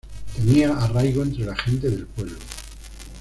[0.35, 2.39] Tenía arraigo entre la gente del pueblo.